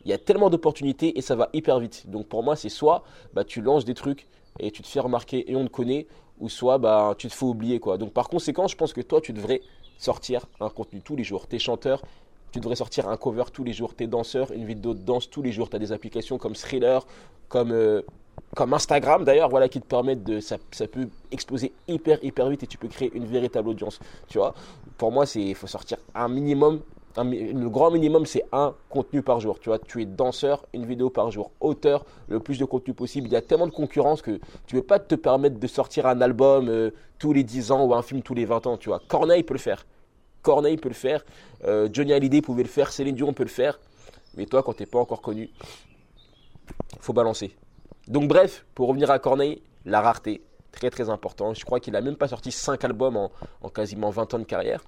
Il 0.06 0.12
y 0.12 0.14
a 0.14 0.20
tellement 0.20 0.52
d'opportunités 0.52 1.18
et 1.18 1.22
ça 1.24 1.36
va 1.36 1.50
hyper 1.52 1.80
vite. 1.80 2.04
Donc 2.12 2.28
pour 2.28 2.44
moi, 2.44 2.56
c'est 2.56 2.70
soit 2.70 3.04
bah, 3.34 3.44
tu 3.44 3.60
lances 3.60 3.86
des 3.86 3.96
trucs 3.96 4.28
et 4.60 4.70
tu 4.70 4.84
te 4.84 4.88
fais 4.88 5.00
remarquer 5.00 5.52
et 5.52 5.56
on 5.56 5.66
te 5.66 5.72
connaît, 5.72 6.06
ou 6.40 6.48
soit 6.48 6.78
bah, 6.78 7.16
tu 7.18 7.28
te 7.28 7.34
fais 7.34 7.46
oublier. 7.46 7.80
quoi. 7.80 7.98
Donc 7.98 8.14
par 8.14 8.30
conséquent, 8.30 8.68
je 8.68 8.76
pense 8.76 8.94
que 8.94 9.02
toi, 9.02 9.20
tu 9.20 9.34
devrais 9.34 9.62
sortir 9.98 10.46
un 10.60 10.70
contenu 10.70 11.02
tous 11.02 11.16
les 11.16 11.24
jours. 11.24 11.48
T'es 11.48 11.60
chanteur, 11.60 12.02
tu 12.52 12.60
devrais 12.60 12.76
sortir 12.76 13.10
un 13.10 13.18
cover 13.18 13.46
tous 13.52 13.64
les 13.64 13.74
jours. 13.74 13.96
T'es 13.96 14.08
danseur, 14.08 14.52
une 14.52 14.66
vidéo 14.66 14.94
de 14.94 15.00
danse 15.00 15.30
tous 15.30 15.42
les 15.42 15.52
jours. 15.52 15.70
Tu 15.70 15.76
as 15.76 15.80
des 15.80 15.92
applications 15.92 16.38
comme 16.38 16.56
Thriller, 16.56 17.06
comme, 17.50 17.72
euh, 17.72 18.02
comme 18.56 18.74
Instagram 18.74 19.24
d'ailleurs, 19.24 19.50
voilà, 19.50 19.68
qui 19.68 19.82
te 19.82 19.88
permettent 19.88 20.24
de. 20.24 20.40
Ça, 20.40 20.58
ça, 20.72 20.88
peut 20.88 21.10
exploser 21.32 21.74
hyper, 21.88 22.24
hyper 22.24 22.50
vite 22.50 22.64
et 22.64 22.68
tu 22.68 22.78
peux 22.78 22.88
créer 22.88 23.12
une 23.16 23.26
véritable 23.26 23.70
audience. 23.70 24.00
Tu 24.28 24.38
vois, 24.38 24.54
pour 24.98 25.12
moi, 25.12 25.26
il 25.36 25.56
faut 25.56 25.68
sortir 25.68 25.98
un 26.14 26.28
minimum 26.28 26.82
le 27.18 27.68
grand 27.70 27.92
minimum, 27.92 28.26
c'est 28.26 28.46
un 28.52 28.74
contenu 28.90 29.22
par 29.22 29.40
jour. 29.40 29.60
Tu 29.60 29.70
vois, 29.70 29.80
tu 29.80 30.02
es 30.02 30.06
danseur, 30.06 30.66
une 30.74 30.86
vidéo 30.86 31.10
par 31.10 31.30
jour. 31.32 31.52
Auteur, 31.60 32.06
le 32.28 32.40
plus 32.40 32.58
de 32.58 32.66
contenu 32.66 32.94
possible. 32.94 33.28
Il 33.28 33.34
y 33.34 33.36
a 33.36 33.42
tellement 33.42 33.68
de 33.68 33.72
concurrence 33.72 34.22
que 34.22 34.40
tu 34.66 34.76
ne 34.76 34.82
peux 34.82 34.88
pas 34.88 35.00
te 35.00 35.16
permettre 35.16 35.60
de 35.60 35.68
sortir 35.68 36.08
un 36.08 36.22
album 36.22 36.70
euh, 36.70 36.92
tous 37.20 37.34
les 37.34 37.44
10 37.44 37.72
ans 37.72 37.86
ou 37.86 37.94
un 37.94 38.02
film 38.02 38.22
tous 38.22 38.34
les 38.34 38.46
20 38.46 38.68
ans. 38.68 38.78
Tu 38.78 38.90
vois, 38.90 39.00
Corneille 39.08 39.44
peut 39.44 39.54
le 39.54 39.60
faire. 39.60 39.86
Corneille 40.42 40.78
peut 40.78 40.90
le 40.90 40.96
faire. 40.96 41.24
Euh, 41.66 41.88
Johnny 41.92 42.14
Hallyday 42.14 42.42
pouvait 42.42 42.64
le 42.64 42.70
faire. 42.70 42.92
Céline 42.92 43.16
Dion 43.16 43.34
peut 43.34 43.44
le 43.44 43.50
faire. 43.50 43.80
Mais 44.36 44.46
toi, 44.46 44.64
quand 44.64 44.74
tu 44.74 44.84
n'es 44.84 44.88
pas 44.88 45.00
encore 45.00 45.22
connu, 45.22 45.52
faut 47.00 47.14
balancer. 47.14 47.56
Donc 48.08 48.28
bref, 48.28 48.66
pour 48.74 48.88
revenir 48.88 49.12
à 49.12 49.20
Corneille, 49.20 49.62
la 49.86 50.02
rareté, 50.02 50.42
très 50.72 50.90
très 50.90 51.10
important. 51.10 51.54
Je 51.54 51.64
crois 51.64 51.80
qu'il 51.80 51.94
n'a 51.94 52.02
même 52.02 52.16
pas 52.16 52.28
sorti 52.28 52.52
5 52.52 52.84
albums 52.84 53.16
en, 53.16 53.32
en 53.62 53.70
quasiment 53.70 54.10
20 54.10 54.34
ans 54.34 54.40
de 54.40 54.44
carrière. 54.44 54.84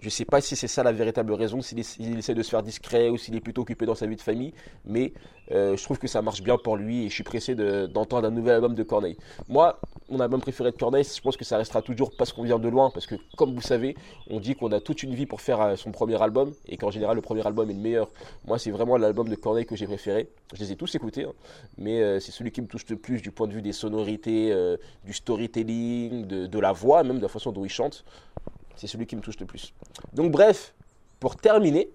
Je 0.00 0.06
ne 0.06 0.10
sais 0.10 0.24
pas 0.24 0.40
si 0.40 0.56
c'est 0.56 0.68
ça 0.68 0.82
la 0.82 0.92
véritable 0.92 1.32
raison, 1.32 1.62
s'il 1.62 1.78
essaie 1.78 2.34
de 2.34 2.42
se 2.42 2.50
faire 2.50 2.62
discret 2.62 3.08
ou 3.08 3.16
s'il 3.16 3.34
est 3.34 3.40
plutôt 3.40 3.62
occupé 3.62 3.86
dans 3.86 3.94
sa 3.94 4.06
vie 4.06 4.16
de 4.16 4.20
famille, 4.20 4.52
mais 4.84 5.12
euh, 5.52 5.76
je 5.76 5.82
trouve 5.82 5.98
que 5.98 6.06
ça 6.06 6.20
marche 6.22 6.42
bien 6.42 6.58
pour 6.58 6.76
lui 6.76 7.04
et 7.04 7.08
je 7.08 7.14
suis 7.14 7.22
pressé 7.22 7.54
d'entendre 7.54 8.26
un 8.26 8.30
nouvel 8.30 8.56
album 8.56 8.74
de 8.74 8.82
Corneille. 8.82 9.16
Moi, 9.48 9.80
mon 10.10 10.20
album 10.20 10.40
préféré 10.40 10.70
de 10.70 10.76
Corneille, 10.76 11.04
je 11.04 11.20
pense 11.20 11.36
que 11.36 11.44
ça 11.44 11.56
restera 11.56 11.80
toujours 11.80 12.10
parce 12.16 12.32
qu'on 12.32 12.42
vient 12.42 12.58
de 12.58 12.68
loin, 12.68 12.90
parce 12.90 13.06
que 13.06 13.14
comme 13.36 13.54
vous 13.54 13.62
savez, 13.62 13.96
on 14.28 14.38
dit 14.38 14.54
qu'on 14.54 14.70
a 14.72 14.80
toute 14.80 15.02
une 15.02 15.14
vie 15.14 15.26
pour 15.26 15.40
faire 15.40 15.60
euh, 15.60 15.76
son 15.76 15.92
premier 15.92 16.20
album 16.20 16.52
et 16.66 16.76
qu'en 16.76 16.90
général 16.90 17.16
le 17.16 17.22
premier 17.22 17.46
album 17.46 17.70
est 17.70 17.74
le 17.74 17.80
meilleur. 17.80 18.10
Moi, 18.46 18.58
c'est 18.58 18.70
vraiment 18.70 18.98
l'album 18.98 19.28
de 19.28 19.34
Corneille 19.34 19.66
que 19.66 19.76
j'ai 19.76 19.86
préféré. 19.86 20.28
Je 20.54 20.60
les 20.60 20.72
ai 20.72 20.76
tous 20.76 20.94
écoutés, 20.94 21.24
hein. 21.24 21.32
mais 21.78 22.02
euh, 22.02 22.20
c'est 22.20 22.32
celui 22.32 22.52
qui 22.52 22.60
me 22.60 22.66
touche 22.66 22.86
le 22.90 22.96
plus 22.96 23.22
du 23.22 23.30
point 23.30 23.46
de 23.46 23.54
vue 23.54 23.62
des 23.62 23.72
sonorités, 23.72 24.54
du 25.04 25.12
storytelling, 25.12 26.26
de, 26.26 26.46
de 26.46 26.58
la 26.58 26.72
voix, 26.72 27.02
même 27.02 27.16
de 27.16 27.22
la 27.22 27.28
façon 27.28 27.50
dont 27.52 27.64
il 27.64 27.70
chante. 27.70 28.04
C'est 28.76 28.86
celui 28.86 29.06
qui 29.06 29.16
me 29.16 29.22
touche 29.22 29.38
le 29.40 29.46
plus. 29.46 29.74
Donc 30.12 30.30
bref, 30.30 30.74
pour 31.18 31.36
terminer, 31.36 31.90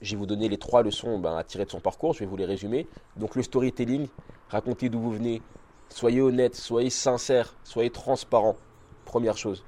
je 0.00 0.14
vais 0.14 0.18
vous 0.18 0.26
donner 0.26 0.48
les 0.48 0.58
trois 0.58 0.82
leçons 0.82 1.18
ben, 1.18 1.36
à 1.36 1.44
tirer 1.44 1.64
de 1.64 1.70
son 1.70 1.80
parcours, 1.80 2.12
je 2.12 2.20
vais 2.20 2.26
vous 2.26 2.36
les 2.36 2.44
résumer. 2.44 2.86
Donc 3.16 3.34
le 3.34 3.42
storytelling, 3.42 4.08
racontez 4.48 4.88
d'où 4.88 5.00
vous 5.00 5.12
venez, 5.12 5.42
soyez 5.88 6.20
honnête, 6.20 6.54
soyez 6.54 6.90
sincère, 6.90 7.56
soyez 7.64 7.90
transparent. 7.90 8.56
Première 9.04 9.36
chose. 9.36 9.64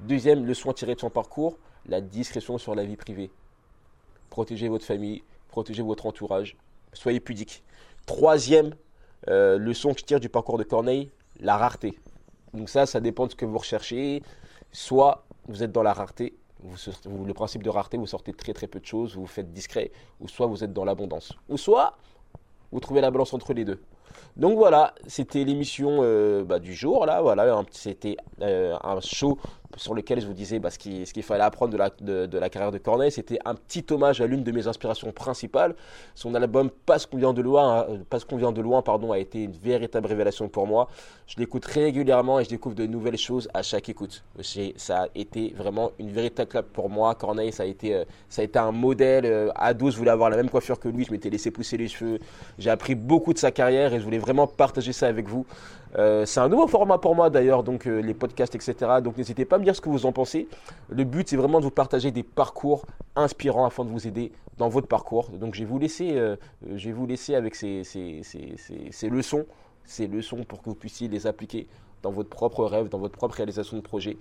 Deuxième 0.00 0.46
leçon 0.46 0.70
à 0.70 0.74
tirer 0.74 0.94
de 0.94 1.00
son 1.00 1.10
parcours, 1.10 1.58
la 1.86 2.00
discrétion 2.00 2.58
sur 2.58 2.74
la 2.74 2.84
vie 2.84 2.96
privée. 2.96 3.30
Protégez 4.30 4.68
votre 4.68 4.84
famille, 4.84 5.22
protégez 5.48 5.82
votre 5.82 6.06
entourage, 6.06 6.56
soyez 6.92 7.20
pudique. 7.20 7.64
Troisième 8.06 8.74
euh, 9.28 9.58
leçon 9.58 9.92
que 9.94 10.00
je 10.00 10.04
tire 10.04 10.20
du 10.20 10.28
parcours 10.28 10.58
de 10.58 10.64
Corneille, 10.64 11.10
la 11.40 11.56
rareté. 11.56 11.98
Donc 12.54 12.68
ça, 12.68 12.86
ça 12.86 13.00
dépend 13.00 13.26
de 13.26 13.32
ce 13.32 13.36
que 13.36 13.44
vous 13.44 13.58
recherchez. 13.58 14.22
Soit 14.72 15.25
vous 15.48 15.62
êtes 15.62 15.72
dans 15.72 15.82
la 15.82 15.92
rareté, 15.92 16.36
le 17.06 17.32
principe 17.32 17.62
de 17.62 17.70
rareté, 17.70 17.96
vous 17.96 18.06
sortez 18.06 18.32
très 18.32 18.52
très 18.52 18.66
peu 18.66 18.80
de 18.80 18.86
choses, 18.86 19.14
vous 19.14 19.22
vous 19.22 19.26
faites 19.26 19.52
discret, 19.52 19.90
ou 20.20 20.28
soit 20.28 20.46
vous 20.46 20.64
êtes 20.64 20.72
dans 20.72 20.84
l'abondance. 20.84 21.32
Ou 21.48 21.56
soit 21.56 21.96
vous 22.72 22.80
trouvez 22.80 23.00
la 23.00 23.10
balance 23.10 23.32
entre 23.34 23.52
les 23.52 23.64
deux. 23.64 23.80
Donc 24.36 24.58
voilà, 24.58 24.94
c'était 25.06 25.44
l'émission 25.44 25.98
euh, 26.00 26.44
bah, 26.44 26.58
du 26.58 26.74
jour 26.74 27.06
là. 27.06 27.20
Voilà, 27.20 27.62
c'était 27.70 28.16
euh, 28.40 28.76
un 28.82 29.00
show 29.00 29.38
sur 29.76 29.94
lequel 29.94 30.20
je 30.20 30.26
vous 30.26 30.32
disais 30.32 30.58
bah, 30.58 30.70
ce 30.70 30.78
qu'il 30.78 31.22
fallait 31.22 31.44
apprendre 31.44 31.72
de 31.72 32.38
la, 32.38 32.48
carrière 32.50 32.72
de 32.72 32.78
Corneille. 32.78 33.10
C'était 33.10 33.38
un 33.44 33.54
petit 33.54 33.84
hommage 33.90 34.20
à 34.20 34.26
l'une 34.26 34.42
de 34.42 34.52
mes 34.52 34.66
inspirations 34.66 35.12
principales. 35.12 35.74
Son 36.14 36.34
album 36.34 36.70
Parce 36.86 37.06
qu'on 37.06 37.16
vient 37.16 37.32
de 37.32 37.42
loin, 37.42 37.80
hein, 37.80 37.86
Parce 38.08 38.24
qu'on 38.24 38.36
vient 38.36 38.52
de 38.52 38.60
loin 38.60 38.82
pardon, 38.82 39.12
a 39.12 39.18
été 39.18 39.42
une 39.42 39.52
véritable 39.52 40.06
révélation 40.06 40.48
pour 40.48 40.66
moi. 40.66 40.88
Je 41.26 41.36
l'écoute 41.38 41.64
régulièrement 41.64 42.38
et 42.38 42.44
je 42.44 42.48
découvre 42.48 42.74
de 42.74 42.86
nouvelles 42.86 43.18
choses 43.18 43.48
à 43.52 43.62
chaque 43.62 43.88
écoute. 43.88 44.22
Ça 44.76 45.02
a 45.02 45.08
été 45.14 45.52
vraiment 45.56 45.90
une 45.98 46.10
véritable 46.10 46.48
clap 46.48 46.66
pour 46.66 46.88
moi. 46.88 47.14
Corneille, 47.14 47.52
ça 47.52 47.64
a 47.64 47.66
été, 47.66 47.94
euh, 47.94 48.04
ça 48.28 48.42
a 48.42 48.44
été 48.44 48.58
un 48.58 48.72
modèle. 48.72 49.26
Euh, 49.26 49.50
à 49.54 49.74
12, 49.74 49.94
je 49.94 49.98
voulais 49.98 50.10
avoir 50.10 50.30
la 50.30 50.36
même 50.36 50.50
coiffure 50.50 50.78
que 50.78 50.88
lui. 50.88 51.04
Je 51.04 51.12
m'étais 51.12 51.30
laissé 51.30 51.50
pousser 51.50 51.76
les 51.76 51.88
cheveux. 51.88 52.18
J'ai 52.58 52.70
appris 52.70 52.94
beaucoup 52.94 53.32
de 53.32 53.38
sa 53.38 53.50
carrière 53.50 53.92
et 53.92 53.98
je 53.98 54.04
voulais 54.04 54.18
vraiment 54.18 54.46
partager 54.46 54.92
ça 54.92 55.08
avec 55.08 55.28
vous. 55.28 55.46
Euh, 55.98 56.26
c'est 56.26 56.40
un 56.40 56.48
nouveau 56.48 56.66
format 56.66 56.98
pour 56.98 57.14
moi 57.14 57.30
d'ailleurs, 57.30 57.62
donc 57.62 57.86
euh, 57.86 58.00
les 58.00 58.12
podcasts, 58.12 58.54
etc. 58.54 58.74
Donc 59.02 59.16
n'hésitez 59.16 59.44
pas 59.44 59.56
à 59.56 59.58
me 59.58 59.64
dire 59.64 59.74
ce 59.74 59.80
que 59.80 59.88
vous 59.88 60.04
en 60.04 60.12
pensez. 60.12 60.48
Le 60.90 61.04
but, 61.04 61.28
c'est 61.28 61.36
vraiment 61.36 61.58
de 61.58 61.64
vous 61.64 61.70
partager 61.70 62.10
des 62.10 62.22
parcours 62.22 62.84
inspirants 63.14 63.64
afin 63.64 63.84
de 63.84 63.90
vous 63.90 64.06
aider 64.06 64.32
dans 64.58 64.68
votre 64.68 64.88
parcours. 64.88 65.30
Donc 65.30 65.54
je 65.54 65.60
vais 65.60 65.64
vous 65.66 65.78
laisser, 65.78 66.16
euh, 66.16 66.36
avec 67.34 67.54
ces, 67.54 67.82
leçons, 69.10 69.46
ces 69.84 70.06
leçons 70.06 70.44
pour 70.44 70.60
que 70.60 70.68
vous 70.68 70.74
puissiez 70.74 71.08
les 71.08 71.26
appliquer 71.26 71.66
dans 72.02 72.10
votre 72.10 72.28
propre 72.28 72.64
rêve, 72.66 72.88
dans 72.88 72.98
votre 72.98 73.16
propre 73.16 73.36
réalisation 73.36 73.76
de 73.76 73.82
projet. 73.82 74.18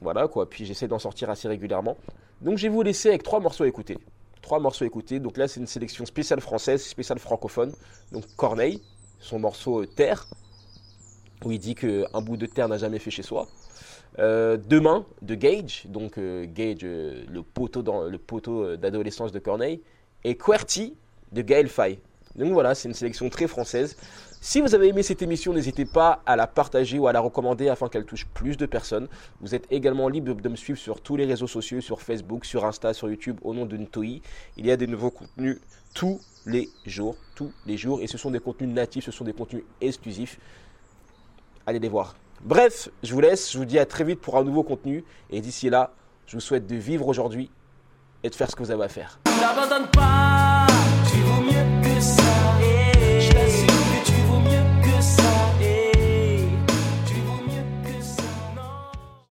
voilà 0.00 0.26
quoi. 0.26 0.50
Puis 0.50 0.64
j'essaie 0.64 0.88
d'en 0.88 0.98
sortir 0.98 1.30
assez 1.30 1.46
régulièrement. 1.46 1.96
Donc 2.40 2.58
je 2.58 2.64
vais 2.64 2.68
vous 2.68 2.82
laisser 2.82 3.10
avec 3.10 3.22
trois 3.22 3.38
morceaux 3.38 3.62
à 3.62 3.68
écouter. 3.68 3.96
Trois 4.40 4.58
morceaux 4.58 4.82
à 4.82 4.88
écouter. 4.88 5.20
Donc 5.20 5.36
là, 5.36 5.46
c'est 5.46 5.60
une 5.60 5.68
sélection 5.68 6.04
spéciale 6.04 6.40
française, 6.40 6.82
spéciale 6.82 7.20
francophone. 7.20 7.72
Donc 8.10 8.24
Corneille 8.36 8.82
son 9.22 9.38
morceau 9.38 9.82
euh, 9.82 9.86
Terre, 9.86 10.26
où 11.44 11.50
il 11.50 11.58
dit 11.58 11.74
qu'un 11.74 12.20
bout 12.20 12.36
de 12.36 12.46
terre 12.46 12.68
n'a 12.68 12.78
jamais 12.78 12.98
fait 12.98 13.10
chez 13.10 13.22
soi. 13.22 13.48
Euh, 14.18 14.58
Demain 14.58 15.06
de 15.22 15.34
Gage, 15.34 15.86
donc 15.88 16.18
euh, 16.18 16.44
Gage, 16.46 16.82
le 16.82 17.40
poteau, 17.40 17.82
dans, 17.82 18.02
le 18.02 18.18
poteau 18.18 18.76
d'adolescence 18.76 19.32
de 19.32 19.38
Corneille, 19.38 19.80
et 20.24 20.36
QWERTY 20.36 20.94
de 21.32 21.42
Gaël 21.42 21.68
Faye. 21.68 21.98
Donc 22.36 22.52
voilà, 22.52 22.74
c'est 22.74 22.88
une 22.88 22.94
sélection 22.94 23.28
très 23.28 23.46
française. 23.46 23.96
Si 24.40 24.60
vous 24.60 24.74
avez 24.74 24.88
aimé 24.88 25.02
cette 25.02 25.22
émission, 25.22 25.52
n'hésitez 25.52 25.84
pas 25.84 26.22
à 26.26 26.34
la 26.34 26.46
partager 26.46 26.98
ou 26.98 27.06
à 27.06 27.12
la 27.12 27.20
recommander 27.20 27.68
afin 27.68 27.88
qu'elle 27.88 28.04
touche 28.04 28.26
plus 28.26 28.56
de 28.56 28.66
personnes. 28.66 29.06
Vous 29.40 29.54
êtes 29.54 29.66
également 29.70 30.08
libre 30.08 30.34
de 30.34 30.48
me 30.48 30.56
suivre 30.56 30.78
sur 30.78 31.00
tous 31.00 31.16
les 31.16 31.26
réseaux 31.26 31.46
sociaux, 31.46 31.80
sur 31.80 32.00
Facebook, 32.00 32.44
sur 32.44 32.64
Insta, 32.64 32.92
sur 32.94 33.08
YouTube, 33.08 33.38
au 33.42 33.54
nom 33.54 33.66
de 33.66 33.76
Ntoi. 33.76 34.20
Il 34.56 34.66
y 34.66 34.70
a 34.70 34.76
des 34.76 34.86
nouveaux 34.86 35.10
contenus 35.10 35.58
tous 35.94 36.20
les 36.46 36.70
jours, 36.86 37.16
tous 37.34 37.52
les 37.66 37.76
jours. 37.76 38.00
Et 38.00 38.06
ce 38.06 38.18
sont 38.18 38.30
des 38.30 38.40
contenus 38.40 38.74
natifs, 38.74 39.04
ce 39.04 39.12
sont 39.12 39.24
des 39.24 39.32
contenus 39.32 39.64
exclusifs. 39.80 40.38
Allez 41.66 41.78
les 41.78 41.88
voir. 41.88 42.16
Bref, 42.42 42.88
je 43.02 43.14
vous 43.14 43.20
laisse. 43.20 43.52
Je 43.52 43.58
vous 43.58 43.64
dis 43.64 43.78
à 43.78 43.86
très 43.86 44.04
vite 44.04 44.20
pour 44.20 44.36
un 44.36 44.44
nouveau 44.44 44.62
contenu. 44.62 45.04
Et 45.30 45.40
d'ici 45.40 45.70
là, 45.70 45.92
je 46.26 46.36
vous 46.36 46.40
souhaite 46.40 46.66
de 46.66 46.76
vivre 46.76 47.06
aujourd'hui 47.06 47.50
et 48.22 48.30
de 48.30 48.34
faire 48.34 48.50
ce 48.50 48.56
que 48.56 48.62
vous 48.62 48.70
avez 48.70 48.84
à 48.84 48.88
faire. 48.88 49.18